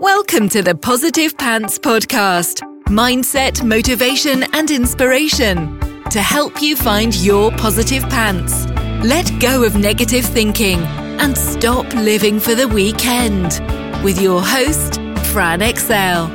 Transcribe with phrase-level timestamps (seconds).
[0.00, 7.50] Welcome to the Positive Pants Podcast mindset, motivation, and inspiration to help you find your
[7.50, 8.66] positive pants.
[9.04, 10.78] Let go of negative thinking
[11.20, 13.60] and stop living for the weekend.
[14.02, 14.94] With your host,
[15.34, 16.28] Fran Excel.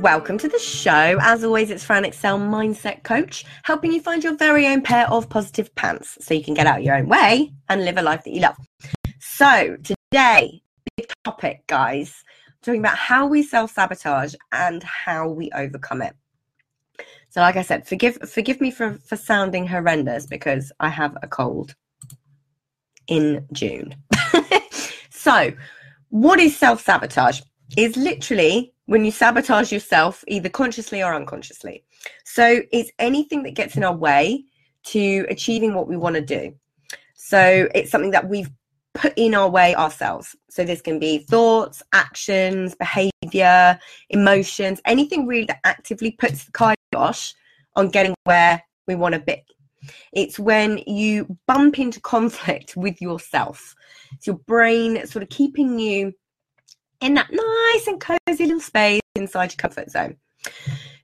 [0.00, 1.18] Welcome to the show.
[1.20, 5.28] As always, it's Fran Excel Mindset Coach, helping you find your very own pair of
[5.28, 8.30] positive pants so you can get out your own way and live a life that
[8.30, 8.54] you love.
[9.38, 10.62] So, today,
[10.96, 12.24] big topic, guys,
[12.60, 16.16] talking about how we self sabotage and how we overcome it.
[17.28, 21.28] So, like I said, forgive forgive me for, for sounding horrendous because I have a
[21.28, 21.76] cold
[23.06, 23.94] in June.
[25.10, 25.52] so,
[26.08, 27.40] what is self sabotage?
[27.76, 31.84] Is literally when you sabotage yourself, either consciously or unconsciously.
[32.24, 34.46] So, it's anything that gets in our way
[34.86, 36.56] to achieving what we want to do.
[37.14, 38.50] So, it's something that we've
[38.98, 40.34] put in our way ourselves.
[40.50, 43.78] So this can be thoughts, actions, behavior,
[44.10, 47.32] emotions, anything really that actively puts the kibosh
[47.76, 49.42] on getting where we want to be.
[50.12, 53.74] It's when you bump into conflict with yourself.
[54.12, 56.12] It's your brain sort of keeping you
[57.00, 60.16] in that nice and cozy little space inside your comfort zone.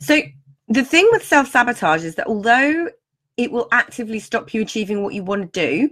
[0.01, 0.20] So
[0.69, 2.91] the thing with self sabotage is that although
[3.36, 5.91] it will actively stop you achieving what you want to do,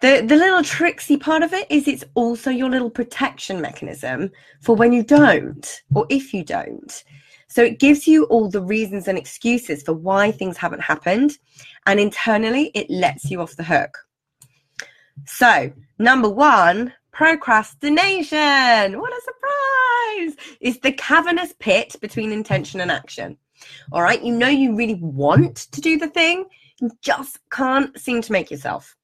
[0.00, 4.74] the the little tricksy part of it is it's also your little protection mechanism for
[4.74, 7.04] when you don't or if you don't.
[7.48, 11.36] So it gives you all the reasons and excuses for why things haven't happened
[11.86, 13.98] and internally it lets you off the hook.
[15.26, 18.98] So number one procrastination.
[18.98, 20.56] What a surprise!
[20.60, 23.36] It's the cavernous pit between intention and action.
[23.92, 26.46] All right you know you really want to do the thing
[26.80, 28.96] you just can't seem to make yourself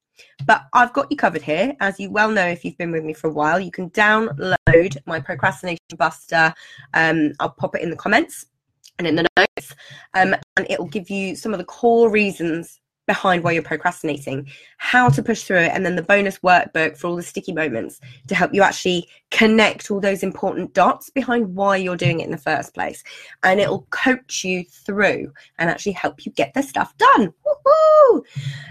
[0.45, 1.75] but I've got you covered here.
[1.79, 4.97] As you well know, if you've been with me for a while, you can download
[5.05, 6.53] my procrastination buster.
[6.93, 8.45] Um, I'll pop it in the comments
[8.97, 9.73] and in the notes.
[10.13, 14.47] Um, and it will give you some of the core reasons behind why you're procrastinating,
[14.77, 18.01] how to push through it, and then the bonus workbook for all the sticky moments
[18.27, 22.31] to help you actually connect all those important dots behind why you're doing it in
[22.31, 23.03] the first place.
[23.43, 27.33] And it'll coach you through and actually help you get the stuff done.
[27.45, 28.23] Woo-hoo!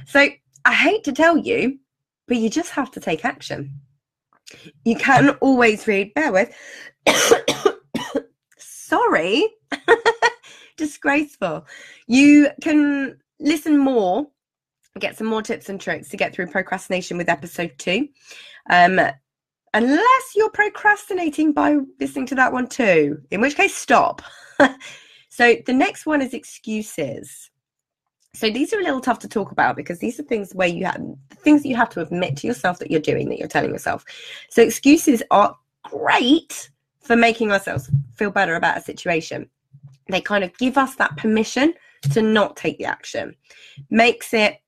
[0.06, 0.28] So
[0.66, 1.78] I hate to tell you,
[2.26, 3.80] but you just have to take action.
[4.84, 6.52] You can always read, bear with.
[8.58, 9.46] Sorry.
[10.76, 11.64] Disgraceful.
[12.08, 14.26] You can listen more,
[14.98, 18.08] get some more tips and tricks to get through procrastination with episode two.
[18.68, 19.00] Um,
[19.72, 24.20] unless you're procrastinating by listening to that one too, in which case, stop.
[25.28, 27.52] so the next one is excuses.
[28.36, 30.84] So these are a little tough to talk about because these are things where you
[30.84, 31.02] have
[31.38, 34.04] things that you have to admit to yourself that you're doing that you're telling yourself.
[34.50, 36.68] So excuses are great
[37.00, 39.48] for making ourselves feel better about a situation.
[40.10, 41.72] They kind of give us that permission
[42.12, 43.34] to not take the action.
[43.88, 44.58] Makes it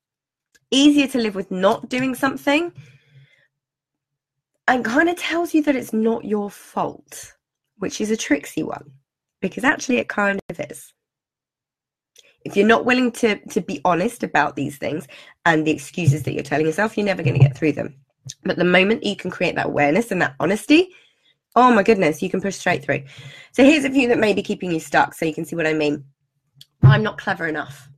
[0.71, 2.73] easier to live with not doing something
[4.67, 7.35] and kind of tells you that it's not your fault,
[7.77, 8.93] which is a tricksy one
[9.43, 10.95] because actually it kind of is
[12.49, 15.07] if you're not willing to to be honest about these things
[15.45, 17.95] and the excuses that you're telling yourself you're never going to get through them.
[18.45, 20.91] But the moment you can create that awareness and that honesty
[21.57, 23.03] oh my goodness you can push straight through.
[23.53, 25.67] So here's a few that may be keeping you stuck so you can see what
[25.67, 26.05] i mean.
[26.83, 27.89] I'm not clever enough.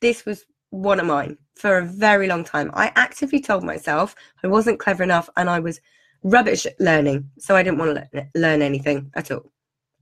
[0.00, 2.70] This was one of mine for a very long time.
[2.74, 5.80] I actively told myself i wasn't clever enough and i was
[6.24, 9.52] rubbish at learning so i didn't want to learn anything at all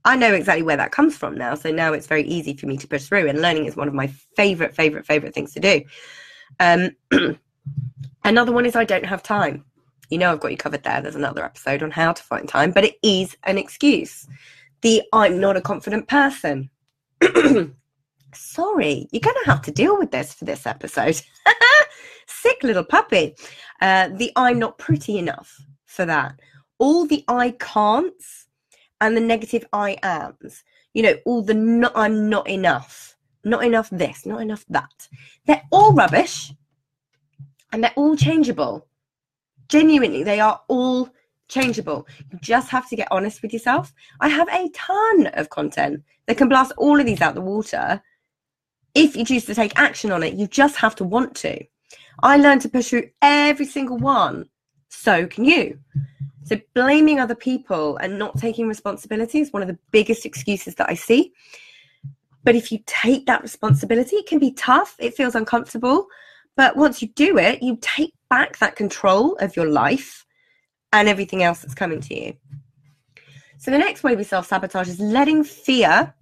[0.07, 1.53] I know exactly where that comes from now.
[1.55, 3.93] So now it's very easy for me to push through, and learning is one of
[3.93, 5.81] my favorite, favorite, favorite things to do.
[6.61, 6.91] Um,
[8.23, 9.65] another one is I don't have time.
[10.09, 11.01] You know, I've got you covered there.
[11.01, 14.25] There's another episode on how to find time, but it is an excuse.
[14.81, 16.69] The I'm not a confident person.
[18.33, 21.21] Sorry, you're going to have to deal with this for this episode.
[22.27, 23.35] Sick little puppy.
[23.81, 25.53] Uh, the I'm not pretty enough
[25.83, 26.39] for that.
[26.77, 28.46] All the I can'ts
[29.01, 30.63] and the negative I ams.
[30.93, 35.07] You know, all the not, I'm not enough, not enough this, not enough that.
[35.45, 36.53] They're all rubbish
[37.71, 38.87] and they're all changeable.
[39.69, 41.09] Genuinely, they are all
[41.47, 42.07] changeable.
[42.31, 43.93] You just have to get honest with yourself.
[44.19, 48.01] I have a ton of content that can blast all of these out the water.
[48.95, 51.63] If you choose to take action on it, you just have to want to.
[52.23, 54.49] I learned to push through every single one.
[54.89, 55.79] So can you.
[56.47, 60.89] So blaming other people and not taking responsibility is one of the biggest excuses that
[60.89, 61.33] I see.
[62.45, 64.95] But if you take that responsibility, it can be tough.
[64.97, 66.07] It feels uncomfortable.
[66.55, 70.25] But once you do it, you take back that control of your life
[70.93, 72.33] and everything else that's coming to you.
[73.57, 76.13] So the next way we self sabotage is letting fear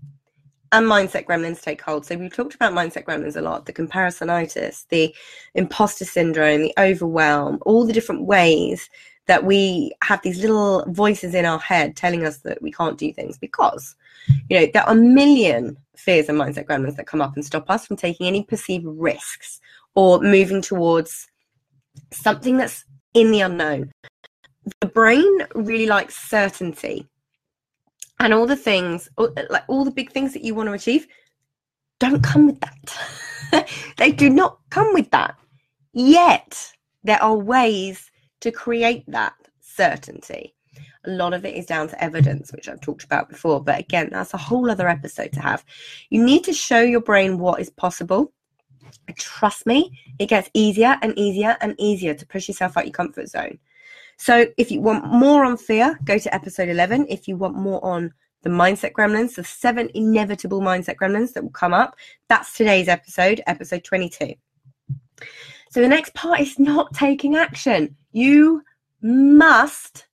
[0.71, 2.07] and mindset gremlins take hold.
[2.07, 5.13] So we've talked about mindset gremlins a lot the comparisonitis, the
[5.53, 8.89] imposter syndrome, the overwhelm, all the different ways
[9.27, 13.11] that we have these little voices in our head telling us that we can't do
[13.11, 13.95] things because
[14.49, 17.69] you know there are a million fears and mindset gremlins that come up and stop
[17.69, 19.59] us from taking any perceived risks
[19.95, 21.27] or moving towards
[22.11, 23.91] something that's in the unknown.
[24.81, 27.07] The brain really likes certainty.
[28.19, 31.07] And all the things like all the big things that you want to achieve
[31.99, 33.69] don't come with that.
[33.97, 35.37] They do not come with that.
[35.93, 36.73] Yet
[37.03, 38.11] there are ways
[38.45, 40.53] to create that certainty
[41.05, 44.09] a lot of it is down to evidence which i've talked about before but again
[44.11, 45.65] that's a whole other episode to have
[46.09, 48.31] you need to show your brain what is possible
[49.17, 53.27] trust me it gets easier and easier and easier to push yourself out your comfort
[53.27, 53.59] zone
[54.17, 57.07] so if you want more on fear, go to episode 11.
[57.09, 58.13] If you want more on
[58.43, 61.95] the mindset gremlins, the seven inevitable mindset gremlins that will come up,
[62.29, 64.33] that's today's episode, episode 22.
[65.71, 67.95] So the next part is not taking action.
[68.15, 68.63] You
[69.01, 70.07] must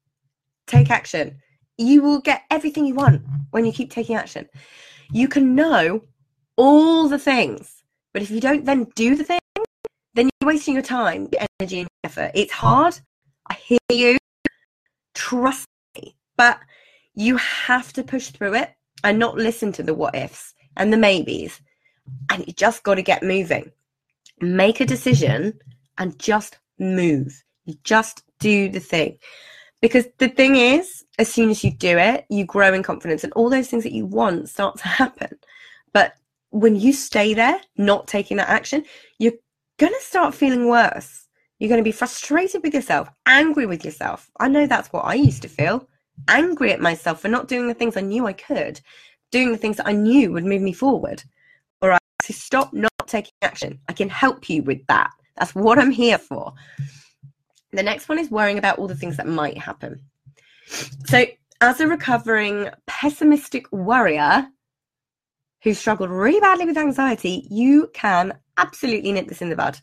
[0.67, 1.37] take action.
[1.79, 3.23] You will get everything you want
[3.53, 4.49] when you keep taking action.
[5.13, 6.03] You can know
[6.57, 9.39] all the things, but if you don't then do the thing,
[10.15, 12.33] then you're wasting your time, your energy, and effort.
[12.35, 12.99] It's hard.
[13.49, 14.19] I hear you.
[15.15, 16.17] Trust me.
[16.37, 16.59] But
[17.15, 20.97] you have to push through it and not listen to the what ifs and the
[20.97, 21.61] maybes.
[22.33, 23.71] And you just got to get moving.
[24.41, 25.61] Make a decision
[25.99, 27.45] and just move.
[27.65, 29.19] You just do the thing.
[29.81, 33.33] Because the thing is, as soon as you do it, you grow in confidence and
[33.33, 35.39] all those things that you want start to happen.
[35.93, 36.15] But
[36.51, 38.85] when you stay there, not taking that action,
[39.19, 39.33] you're
[39.79, 41.23] going to start feeling worse
[41.63, 44.29] you're going to be frustrated with yourself, angry with yourself.
[44.41, 45.87] I know that's what I used to feel
[46.27, 48.81] angry at myself for not doing the things I knew I could,
[49.31, 51.23] doing the things that I knew would move me forward.
[51.81, 52.01] All right.
[52.23, 53.79] So stop not taking action.
[53.89, 55.13] I can help you with that.
[55.37, 56.53] That's what I'm here for.
[57.73, 60.01] The next one is worrying about all the things that might happen.
[61.07, 61.25] So,
[61.61, 64.47] as a recovering pessimistic worrier
[65.63, 69.79] who struggled really badly with anxiety, you can absolutely nip this in the bud.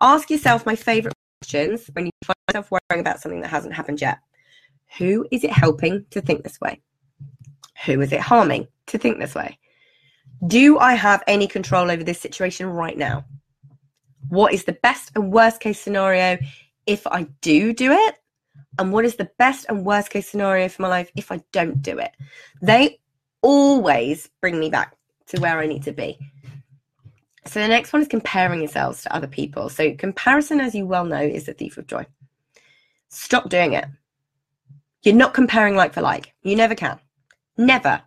[0.00, 4.00] Ask yourself my favorite questions when you find yourself worrying about something that hasn't happened
[4.00, 4.18] yet.
[4.98, 6.80] Who is it helping to think this way?
[7.84, 9.58] Who is it harming to think this way?
[10.46, 13.24] Do I have any control over this situation right now?
[14.28, 16.38] What is the best and worst case scenario
[16.86, 18.16] if I do do it?
[18.78, 21.82] And what is the best and worst case scenario for my life if I don't
[21.82, 22.12] do it?
[22.62, 23.00] They
[23.42, 24.96] always bring me back
[25.28, 26.18] to where I need to be.
[27.46, 29.68] So the next one is comparing yourselves to other people.
[29.68, 32.06] So comparison, as you well know, is the thief of joy.
[33.08, 33.86] Stop doing it.
[35.02, 36.34] You're not comparing like for like.
[36.42, 36.98] You never can.
[37.56, 38.02] Never.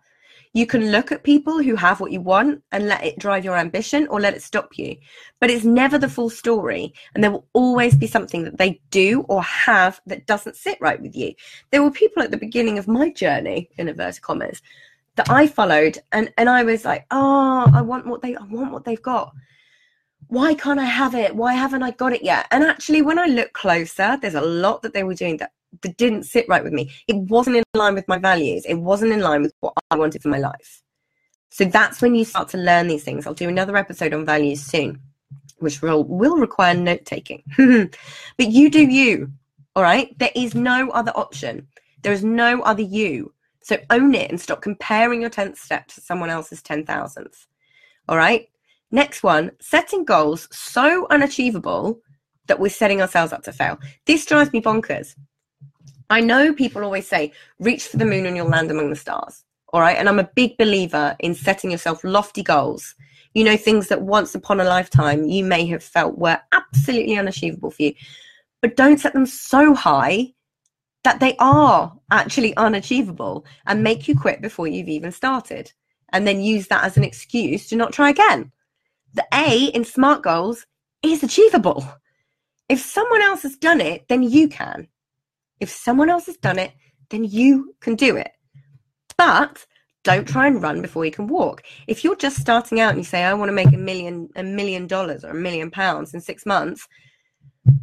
[0.52, 3.56] You can look at people who have what you want and let it drive your
[3.56, 4.96] ambition or let it stop you.
[5.38, 6.92] But it's never the full story.
[7.14, 11.00] And there will always be something that they do or have that doesn't sit right
[11.00, 11.34] with you.
[11.70, 14.60] There were people at the beginning of my journey, in inverted commas,
[15.16, 18.72] that I followed and and I was like, "Oh, I want what they I want
[18.72, 19.32] what they've got."
[20.28, 21.34] Why can't I have it?
[21.34, 22.46] Why haven't I got it yet?
[22.50, 25.96] And actually when I look closer, there's a lot that they were doing that that
[25.96, 26.90] didn't sit right with me.
[27.06, 28.64] It wasn't in line with my values.
[28.66, 30.82] It wasn't in line with what I wanted for my life.
[31.50, 33.26] So that's when you start to learn these things.
[33.26, 35.00] I'll do another episode on values soon,
[35.58, 37.42] which will will require note taking.
[37.56, 39.32] but you do you.
[39.74, 40.16] All right?
[40.18, 41.66] There is no other option.
[42.02, 43.32] There is no other you.
[43.62, 47.46] So own it and stop comparing your 10th step to someone else's 10,000th.
[48.08, 48.48] All right.
[48.90, 52.00] Next one, setting goals so unachievable
[52.46, 53.78] that we're setting ourselves up to fail.
[54.06, 55.14] This drives me bonkers.
[56.10, 59.44] I know people always say, reach for the moon and you'll land among the stars.
[59.72, 59.96] All right.
[59.96, 62.94] And I'm a big believer in setting yourself lofty goals.
[63.34, 67.70] You know, things that once upon a lifetime you may have felt were absolutely unachievable
[67.70, 67.94] for you.
[68.60, 70.32] But don't set them so high
[71.04, 75.72] that they are actually unachievable and make you quit before you've even started
[76.12, 78.50] and then use that as an excuse to not try again.
[79.14, 80.66] The A in SMART goals
[81.02, 81.86] is achievable.
[82.68, 84.88] If someone else has done it, then you can.
[85.60, 86.72] If someone else has done it,
[87.10, 88.32] then you can do it.
[89.16, 89.64] But
[90.02, 91.62] don't try and run before you can walk.
[91.86, 94.42] If you're just starting out and you say, I want to make a million, a
[94.42, 96.88] million dollars or a million pounds in six months,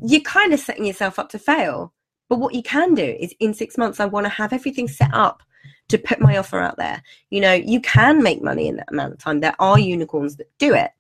[0.02, 1.94] you're kind of setting yourself up to fail
[2.30, 5.14] but what you can do is in six months, I want to have everything set
[5.14, 5.44] up
[5.90, 7.02] to put my offer out there.
[7.30, 9.40] You know, you can make money in that amount of time.
[9.40, 10.92] There are unicorns that do it.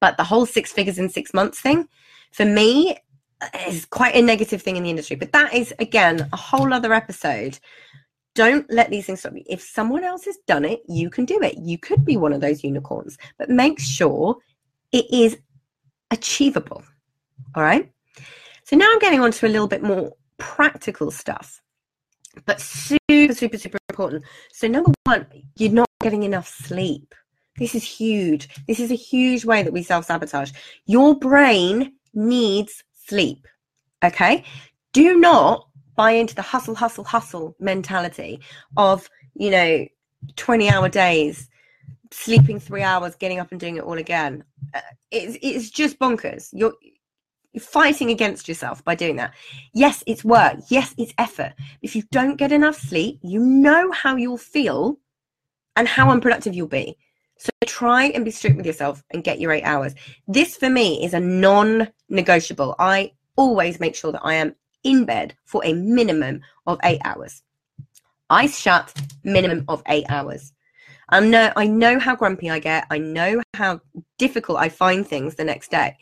[0.00, 1.88] But the whole six figures in six months thing,
[2.30, 2.96] for me,
[3.66, 5.16] is quite a negative thing in the industry.
[5.16, 7.58] But that is, again, a whole other episode.
[8.34, 9.42] Don't let these things stop you.
[9.46, 11.58] If someone else has done it, you can do it.
[11.58, 14.36] You could be one of those unicorns, but make sure
[14.92, 15.38] it is
[16.10, 16.82] achievable.
[17.54, 17.90] All right.
[18.64, 21.60] So now I'm getting on to a little bit more practical stuff,
[22.44, 24.24] but super, super, super important.
[24.52, 25.26] So, number one,
[25.56, 27.14] you're not getting enough sleep.
[27.56, 28.48] This is huge.
[28.66, 30.52] This is a huge way that we self sabotage.
[30.86, 33.46] Your brain needs sleep.
[34.04, 34.44] Okay.
[34.92, 38.40] Do not buy into the hustle, hustle, hustle mentality
[38.76, 39.86] of, you know,
[40.36, 41.48] 20 hour days,
[42.12, 44.44] sleeping three hours, getting up and doing it all again.
[44.74, 46.48] Uh, it's, it's just bonkers.
[46.52, 46.74] You're,
[47.52, 49.34] you're fighting against yourself by doing that.
[49.74, 50.58] Yes, it's work.
[50.68, 51.54] Yes, it's effort.
[51.82, 54.98] If you don't get enough sleep, you know how you'll feel
[55.76, 56.96] and how unproductive you'll be.
[57.38, 59.94] So try and be strict with yourself and get your eight hours.
[60.26, 62.74] This for me is a non negotiable.
[62.78, 64.54] I always make sure that I am
[64.84, 67.42] in bed for a minimum of eight hours.
[68.30, 68.92] Eyes shut,
[69.24, 70.52] minimum of eight hours.
[71.08, 72.86] I know I know how grumpy I get.
[72.90, 73.80] I know how
[74.18, 75.96] difficult I find things the next day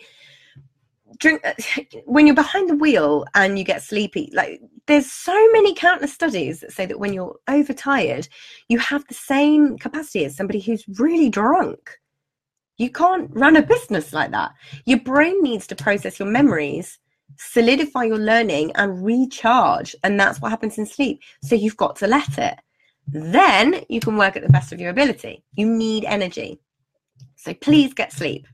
[1.18, 1.52] drink uh,
[2.04, 6.60] when you're behind the wheel and you get sleepy like there's so many countless studies
[6.60, 8.28] that say that when you're overtired
[8.68, 11.98] you have the same capacity as somebody who's really drunk.
[12.78, 14.52] You can't run a business like that.
[14.84, 16.98] Your brain needs to process your memories
[17.38, 21.20] solidify your learning and recharge and that's what happens in sleep.
[21.42, 22.58] So you've got to let it.
[23.06, 25.44] Then you can work at the best of your ability.
[25.52, 26.58] You need energy.
[27.36, 28.46] So please get sleep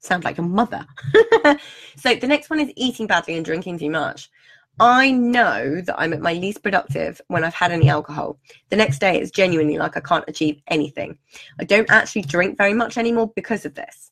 [0.00, 0.86] sound like a mother.
[1.96, 4.30] so the next one is eating badly and drinking too much.
[4.78, 8.38] I know that I'm at my least productive when I've had any alcohol.
[8.70, 11.18] The next day it's genuinely like I can't achieve anything.
[11.58, 14.10] I don't actually drink very much anymore because of this.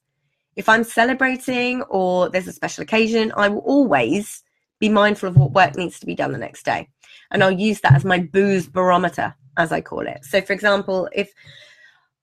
[0.57, 4.43] If I'm celebrating or there's a special occasion, I will always
[4.79, 6.89] be mindful of what work needs to be done the next day.
[7.31, 10.25] And I'll use that as my booze barometer, as I call it.
[10.25, 11.33] So, for example, if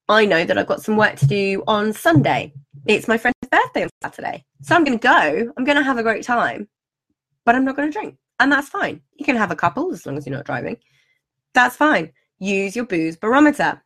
[0.08, 2.54] I know that I've got some work to do on Sunday,
[2.86, 4.46] it's my friend's birthday on Saturday.
[4.62, 5.52] So I'm going to go.
[5.58, 6.68] I'm going to have a great time,
[7.46, 8.18] but I'm not going to drink.
[8.40, 9.02] And that's fine.
[9.16, 10.78] You can have a couple as long as you're not driving.
[11.54, 12.12] That's fine.
[12.40, 13.82] Use your booze barometer.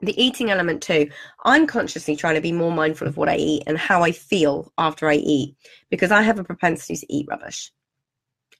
[0.00, 1.08] The eating element too.
[1.44, 4.72] I'm consciously trying to be more mindful of what I eat and how I feel
[4.76, 5.54] after I eat
[5.90, 7.70] because I have a propensity to eat rubbish.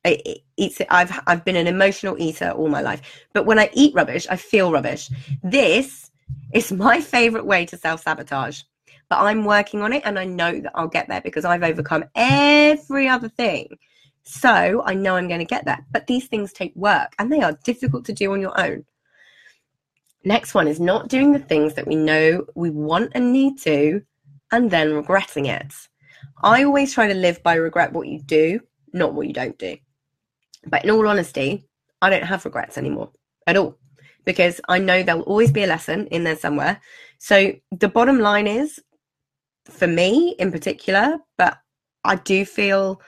[0.04, 0.22] I,
[0.56, 4.26] it's I've I've been an emotional eater all my life, but when I eat rubbish,
[4.30, 5.10] I feel rubbish.
[5.42, 6.11] This
[6.52, 8.62] is my favorite way to self sabotage
[9.12, 12.06] but I'm working on it and I know that I'll get there because I've overcome
[12.14, 13.68] every other thing.
[14.22, 15.84] So I know I'm going to get there.
[15.90, 18.86] But these things take work and they are difficult to do on your own.
[20.24, 24.00] Next one is not doing the things that we know we want and need to
[24.50, 25.74] and then regretting it.
[26.42, 28.60] I always try to live by regret what you do,
[28.94, 29.76] not what you don't do.
[30.68, 31.68] But in all honesty,
[32.00, 33.10] I don't have regrets anymore
[33.46, 33.76] at all
[34.24, 36.80] because I know there'll always be a lesson in there somewhere.
[37.18, 38.80] So the bottom line is
[39.64, 41.58] for me in particular, but
[42.04, 43.00] I do feel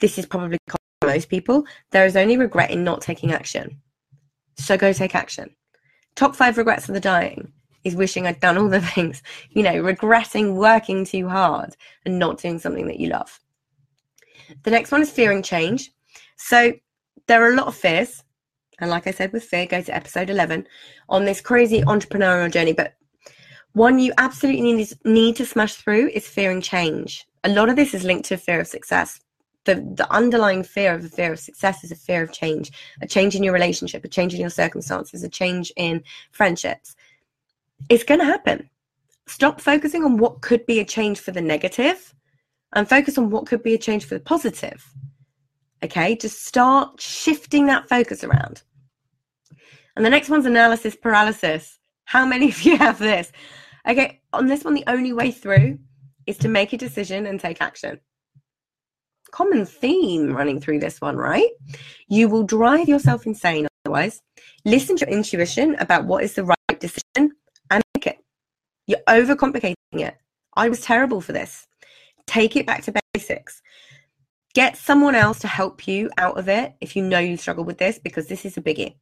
[0.00, 1.64] this is probably for most people.
[1.90, 3.80] There is only regret in not taking action.
[4.56, 5.54] So go take action.
[6.14, 7.52] Top five regrets of the dying
[7.84, 12.38] is wishing I'd done all the things, you know, regretting working too hard and not
[12.38, 13.40] doing something that you love.
[14.64, 15.90] The next one is fearing change.
[16.36, 16.72] So
[17.26, 18.22] there are a lot of fears.
[18.82, 20.66] And like I said with fear, go to episode 11
[21.08, 22.72] on this crazy entrepreneurial journey.
[22.72, 22.94] But
[23.74, 27.24] one you absolutely need, need to smash through is fearing change.
[27.44, 29.20] A lot of this is linked to fear of success.
[29.66, 33.06] The, the underlying fear of the fear of success is a fear of change, a
[33.06, 36.96] change in your relationship, a change in your circumstances, a change in friendships.
[37.88, 38.68] It's going to happen.
[39.28, 42.12] Stop focusing on what could be a change for the negative
[42.72, 44.84] and focus on what could be a change for the positive.
[45.84, 48.62] Okay, just start shifting that focus around.
[49.96, 51.78] And the next one's analysis paralysis.
[52.04, 53.32] How many of you have this?
[53.88, 55.78] Okay, on this one, the only way through
[56.26, 58.00] is to make a decision and take action.
[59.30, 61.48] Common theme running through this one, right?
[62.08, 64.20] You will drive yourself insane otherwise.
[64.64, 67.32] Listen to your intuition about what is the right decision
[67.70, 68.18] and make it.
[68.86, 70.16] You're overcomplicating it.
[70.54, 71.66] I was terrible for this.
[72.26, 73.62] Take it back to basics.
[74.54, 77.78] Get someone else to help you out of it if you know you struggle with
[77.78, 78.96] this, because this is a biggie.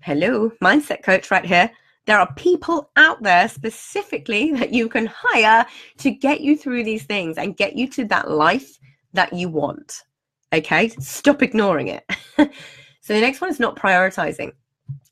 [0.00, 1.70] Hello, mindset coach right here.
[2.06, 5.66] There are people out there specifically that you can hire
[5.98, 8.78] to get you through these things and get you to that life
[9.12, 10.04] that you want.
[10.52, 12.04] Okay, stop ignoring it.
[12.36, 14.52] so the next one is not prioritizing.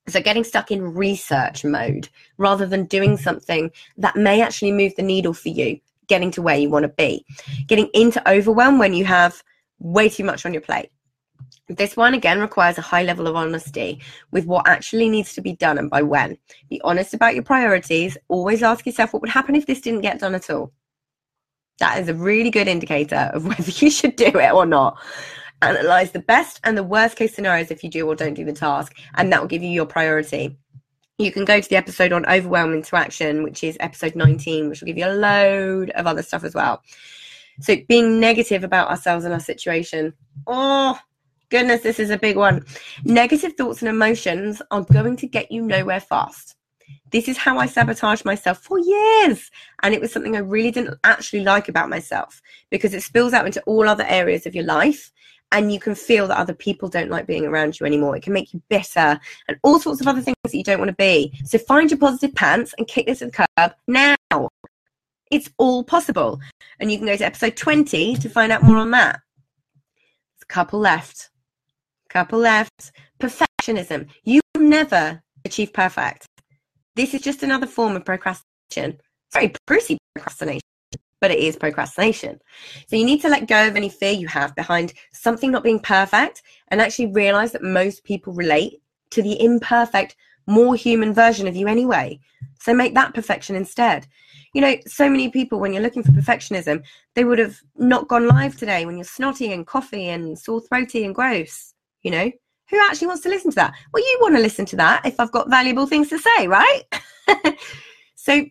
[0.06, 5.02] So getting stuck in research mode rather than doing something that may actually move the
[5.02, 7.24] needle for you, getting to where you want to be.
[7.66, 9.42] Getting into overwhelm when you have
[9.80, 10.90] way too much on your plate.
[11.68, 15.54] This one again requires a high level of honesty with what actually needs to be
[15.54, 16.36] done and by when.
[16.68, 18.18] Be honest about your priorities.
[18.28, 20.72] Always ask yourself what would happen if this didn't get done at all.
[21.78, 24.98] That is a really good indicator of whether you should do it or not.
[25.62, 28.52] Analyze the best and the worst case scenarios if you do or don't do the
[28.52, 30.58] task, and that will give you your priority.
[31.16, 34.80] You can go to the episode on overwhelm into action, which is episode 19, which
[34.80, 36.82] will give you a load of other stuff as well.
[37.60, 40.12] So, being negative about ourselves and our situation.
[40.46, 40.98] Oh,
[41.54, 42.64] goodness, this is a big one.
[43.04, 46.56] Negative thoughts and emotions are going to get you nowhere fast.
[47.12, 49.52] This is how I sabotaged myself for years.
[49.84, 53.46] And it was something I really didn't actually like about myself because it spills out
[53.46, 55.12] into all other areas of your life.
[55.52, 58.16] And you can feel that other people don't like being around you anymore.
[58.16, 60.88] It can make you bitter and all sorts of other things that you don't want
[60.88, 61.38] to be.
[61.44, 64.48] So find your positive pants and kick this to the curb now.
[65.30, 66.40] It's all possible.
[66.80, 69.20] And you can go to episode 20 to find out more on that.
[70.32, 71.30] There's a couple left.
[72.14, 72.92] Couple left.
[73.18, 74.06] Perfectionism.
[74.22, 76.28] You will never achieve perfect.
[76.94, 79.00] This is just another form of procrastination.
[79.32, 80.60] Very pretty procrastination,
[81.20, 82.38] but it is procrastination.
[82.86, 85.80] So you need to let go of any fear you have behind something not being
[85.80, 88.80] perfect and actually realize that most people relate
[89.10, 90.14] to the imperfect,
[90.46, 92.20] more human version of you anyway.
[92.60, 94.06] So make that perfection instead.
[94.52, 96.84] You know, so many people, when you're looking for perfectionism,
[97.16, 101.04] they would have not gone live today when you're snotty and coffee and sore throaty
[101.04, 101.73] and gross,
[102.04, 102.30] you know?
[102.70, 103.74] Who actually wants to listen to that?
[103.92, 106.82] Well, you want to listen to that if I've got valuable things to say, right?
[108.14, 108.44] so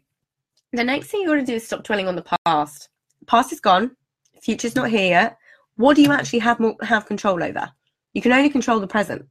[0.74, 2.90] the next thing you want to do is stop dwelling on the past.
[3.26, 3.96] past is gone,
[4.42, 5.38] future's not here yet.
[5.76, 7.72] What do you actually have more, have control over?
[8.14, 9.26] You can only control the present.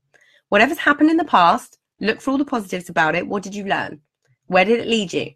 [0.49, 3.27] Whatever's happened in the past, look for all the positives about it.
[3.27, 4.01] What did you learn?
[4.47, 5.31] Where did it lead you?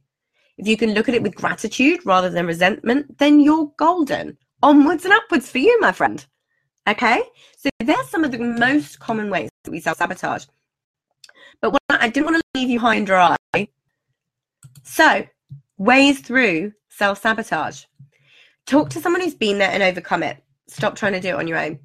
[0.59, 4.37] If you can look at it with gratitude rather than resentment, then you're golden.
[4.63, 6.27] Onwards and upwards for you, my friend.
[6.89, 7.23] Okay,
[7.57, 10.47] so there's some of the most common ways that we self sabotage.
[11.61, 13.37] But what I didn't want to leave you high and dry.
[14.83, 15.27] So,
[15.79, 17.85] ways through self sabotage.
[18.67, 20.43] Talk to someone who's been there and overcome it.
[20.69, 21.79] Stop trying to do it on your own.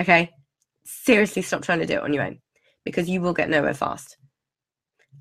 [0.00, 0.30] Okay,
[0.84, 2.38] seriously, stop trying to do it on your own
[2.84, 4.16] because you will get nowhere fast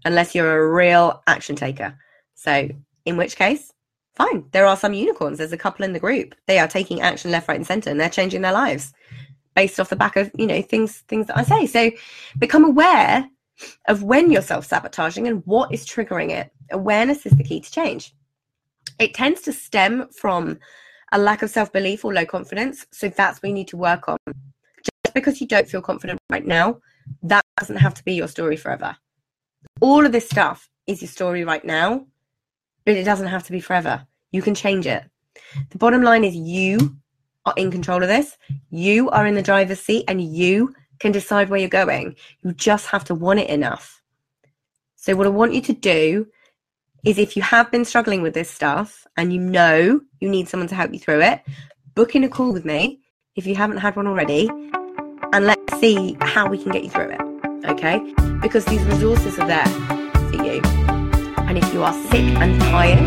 [0.05, 1.97] unless you're a real action taker.
[2.35, 2.69] So,
[3.05, 3.72] in which case,
[4.15, 4.45] fine.
[4.52, 5.38] There are some unicorns.
[5.38, 6.36] There's a couple in the group.
[6.47, 8.93] They are taking action left, right, and center, and they're changing their lives
[9.56, 11.65] based off the back of you know things things that I say.
[11.67, 11.91] So
[12.39, 13.28] become aware
[13.88, 16.52] of when you're self-sabotaging and what is triggering it.
[16.71, 18.13] Awareness is the key to change.
[18.99, 20.60] It tends to stem from
[21.12, 22.86] a lack of self-belief or low confidence.
[22.91, 24.17] So that's what you need to work on.
[24.26, 26.80] Just because you don't feel confident right now,
[27.21, 28.97] that doesn't have to be your story forever.
[29.82, 32.08] All of this stuff is your story right now
[32.85, 34.05] but it doesn't have to be forever.
[34.31, 35.03] You can change it.
[35.69, 36.97] The bottom line is you
[37.45, 38.37] are in control of this.
[38.69, 42.15] You are in the driver's seat and you can decide where you're going.
[42.41, 44.01] You just have to want it enough.
[44.95, 46.27] So, what I want you to do
[47.03, 50.69] is if you have been struggling with this stuff and you know you need someone
[50.69, 51.41] to help you through it,
[51.95, 53.01] book in a call with me
[53.35, 54.49] if you haven't had one already
[55.33, 57.21] and let's see how we can get you through it.
[57.65, 57.99] Okay?
[58.41, 59.65] Because these resources are there
[60.29, 60.82] for you.
[61.53, 62.97] And if you are sick and tired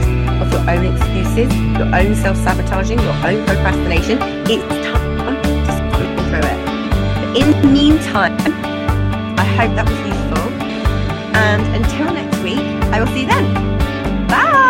[0.40, 6.16] of your own excuses, your own self sabotaging, your own procrastination, it's time to looking
[6.28, 6.61] through it.
[7.16, 8.37] But in the meantime,
[9.37, 10.48] I hope that was useful.
[11.35, 12.61] And until next week,
[12.94, 14.28] I will see you then.
[14.28, 14.65] Bye.